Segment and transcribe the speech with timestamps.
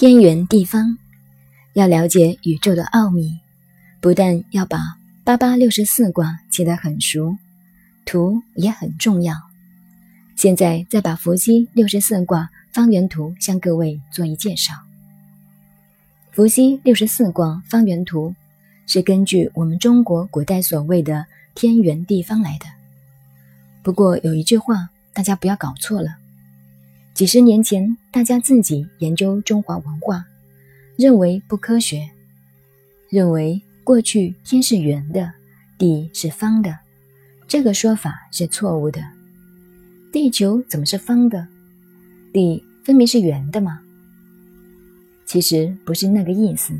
[0.00, 0.96] 天圆地方，
[1.74, 3.38] 要了解宇宙的奥秘，
[4.00, 7.36] 不但要把八八六十四卦记得很熟，
[8.06, 9.34] 图也很重要。
[10.36, 14.72] 现在再把伏羲六十四卦方圆图向各位做一介绍。
[16.30, 18.34] 伏羲六十四卦方圆图
[18.86, 22.64] 是根据我们中国古代所谓的天圆地方来的。
[23.82, 26.16] 不过有一句话，大家不要搞错了。
[27.20, 30.24] 几十年前，大家自己研究中华文化，
[30.96, 32.08] 认为不科学，
[33.10, 35.30] 认为过去天是圆的，
[35.76, 36.78] 地是方的，
[37.46, 39.02] 这个说法是错误的。
[40.10, 41.46] 地球怎么是方的？
[42.32, 43.82] 地分明是圆的嘛。
[45.26, 46.72] 其实不是那个意思。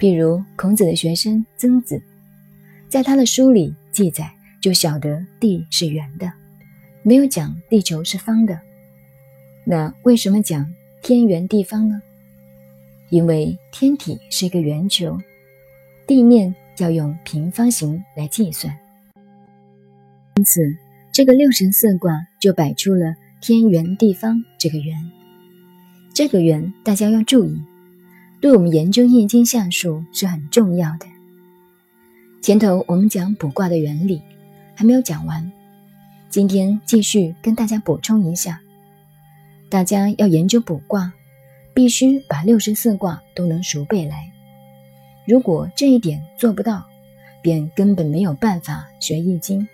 [0.00, 2.02] 譬如孔子的学生曾子，
[2.88, 6.28] 在他的书里记载，就晓得地是圆的，
[7.04, 8.58] 没有讲地球是方的。
[9.64, 12.02] 那为什么讲天圆地方呢？
[13.10, 15.18] 因为天体是一个圆球，
[16.06, 18.74] 地面要用平方形来计算，
[20.36, 20.60] 因此
[21.12, 24.96] 这个六神四卦就摆出了天圆地方这个圆。
[26.14, 27.60] 这个圆大家要注意，
[28.40, 31.06] 对我们研究易经象数是很重要的。
[32.40, 34.20] 前头我们讲卜卦的原理
[34.74, 35.52] 还没有讲完，
[36.28, 38.60] 今天继续跟大家补充一下。
[39.72, 41.14] 大家要研究卜卦，
[41.72, 44.30] 必须把六十四卦都能熟背来。
[45.24, 46.86] 如果这一点做不到，
[47.40, 49.66] 便根本没有办法学易经。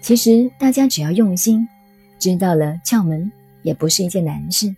[0.00, 1.68] 其实大家只要用心，
[2.18, 3.30] 知道了窍门，
[3.62, 4.74] 也不是一件难事。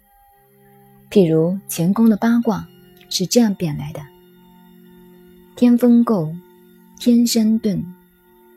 [1.11, 2.69] 譬如乾宫的八卦
[3.09, 4.03] 是这样变来的：
[5.57, 6.37] 天风姤，
[7.01, 7.83] 天山遁，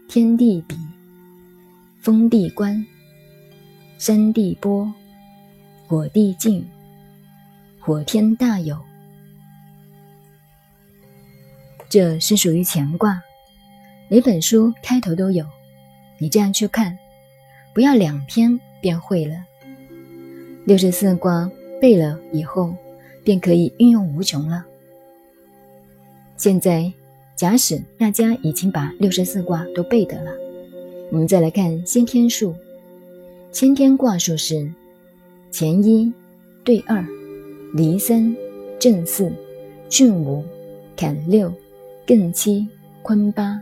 [0.09, 0.75] 天地比，
[2.01, 2.85] 风地观，
[3.97, 4.93] 山地波。
[5.89, 6.63] 火地静，
[7.79, 8.77] 火天大有，
[11.89, 13.19] 这是属于乾卦。
[14.07, 15.43] 每本书开头都有，
[16.19, 16.95] 你这样去看，
[17.73, 19.35] 不要两天便会了。
[20.63, 21.49] 六十四卦
[21.81, 22.71] 背了以后，
[23.23, 24.63] 便可以运用无穷了。
[26.37, 26.93] 现在，
[27.35, 30.31] 假使大家已经把六十四卦都背得了，
[31.11, 32.55] 我们再来看先天数。
[33.51, 34.71] 先天卦数是。
[35.51, 36.13] 乾一
[36.63, 37.03] 兑二，
[37.73, 38.35] 离三，
[38.79, 39.31] 震四，
[39.89, 40.43] 巽五，
[40.95, 41.51] 坎六，
[42.05, 42.67] 艮七，
[43.01, 43.59] 坤八。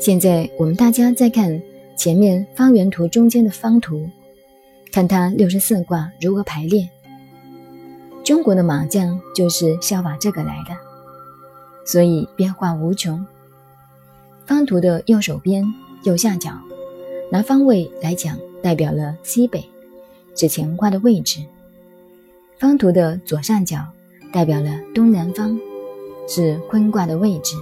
[0.00, 1.62] 现在我们大家再看
[1.96, 4.08] 前面方圆图中间的方图，
[4.90, 6.88] 看它六十四卦如何排列。
[8.24, 10.76] 中国的麻将就是效法这个来的，
[11.86, 13.24] 所以变化无穷。
[14.44, 15.64] 方图的右手边
[16.02, 16.50] 右下角，
[17.30, 18.36] 拿方位来讲。
[18.62, 19.64] 代表了西北，
[20.34, 21.40] 是乾卦的位置；
[22.58, 23.78] 方图的左上角
[24.32, 25.58] 代表了东南方，
[26.28, 27.56] 是坤卦的位置。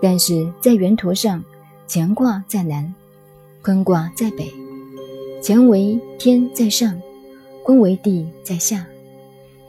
[0.00, 1.42] 但是在原图上，
[1.88, 2.94] 乾卦在南，
[3.62, 4.52] 坤卦在北，
[5.42, 7.00] 乾为天在上，
[7.62, 8.86] 坤为地在下，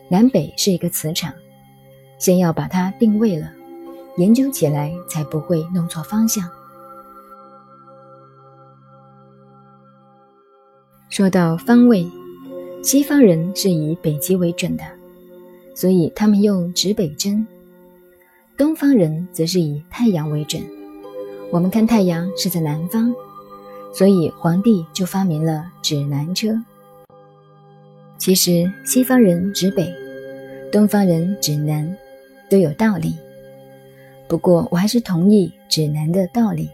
[0.08, 1.34] 南北是一个磁场。
[2.18, 3.50] 先要把它定位了，
[4.18, 6.50] 研究起来才不会弄错方向。
[11.10, 12.08] 说到方位，
[12.84, 14.84] 西方人是以北极为准的，
[15.74, 17.46] 所以他们用指北针；
[18.56, 20.62] 东方人则是以太阳为准。
[21.52, 23.12] 我们看太阳是在南方，
[23.92, 26.50] 所以皇帝就发明了指南车。
[28.20, 29.92] 其实西方人指北，
[30.72, 31.98] 东方人指南，
[32.52, 33.16] 都有道理。
[34.28, 36.70] 不过我还是同意指南的道理。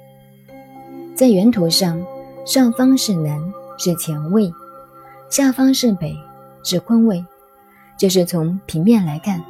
[1.16, 2.06] 在原图上，
[2.46, 3.41] 上方是南。
[3.78, 4.52] 是乾位，
[5.30, 6.16] 下方是北，
[6.63, 7.24] 是坤位。
[7.97, 9.41] 这是从平面来看。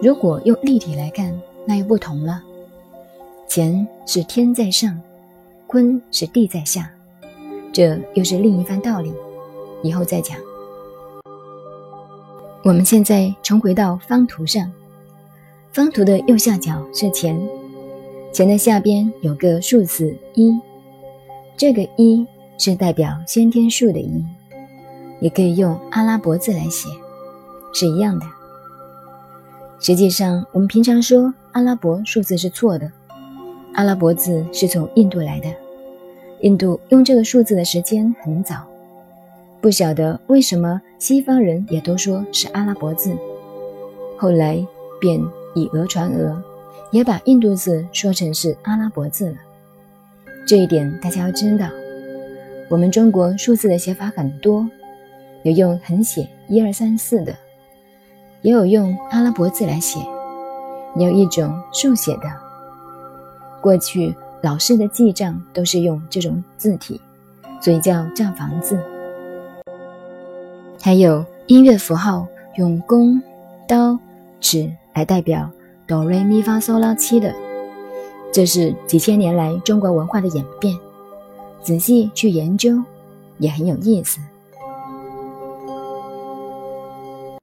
[0.00, 2.42] 如果用立体来看，那又不同了。
[3.48, 4.98] 乾是天在上，
[5.66, 6.90] 坤是地在下，
[7.72, 9.12] 这又是另一番道理，
[9.82, 10.36] 以后再讲。
[12.64, 14.72] 我们现在重回到方图上，
[15.72, 17.38] 方图的右下角是乾，
[18.32, 20.58] 乾的下边有个数字一，
[21.56, 22.26] 这个一。
[22.64, 24.24] 是代表先天数的“一”，
[25.18, 26.88] 也可以用阿拉伯字来写，
[27.74, 28.24] 是一样的。
[29.80, 32.88] 实际上，我们平常说阿拉伯数字是错的，
[33.74, 35.48] 阿拉伯字是从印度来的，
[36.42, 38.62] 印度用这个数字的时间很早，
[39.60, 43.12] 不晓得为什么西方人也都说是阿拉伯字，
[44.16, 44.64] 后来
[45.00, 45.20] 便
[45.56, 46.40] 以讹传讹，
[46.92, 49.36] 也把印度字说成是阿拉伯字了。
[50.46, 51.66] 这一点大家要知道。
[52.68, 54.66] 我们中国数字的写法很多，
[55.42, 57.34] 有用横写一二三四的，
[58.40, 59.98] 也有用阿拉伯字来写，
[60.96, 62.22] 也有一种竖写的。
[63.60, 67.00] 过去老式的记账都是用这种字体，
[67.60, 68.78] 所以叫账房字。
[70.80, 72.26] 还有音乐符号
[72.56, 73.22] 用弓、
[73.68, 73.98] 刀、
[74.40, 75.50] 指来代表
[75.86, 77.34] 哆瑞咪发嗦拉七的，
[78.32, 80.74] 这是几千年来中国文化的演变。
[81.62, 82.82] 仔细去研究，
[83.38, 84.18] 也很有意思。